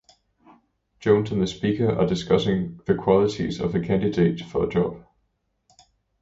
[0.99, 5.05] Jones and the speaker are discussing the qualities of the candidates for a job.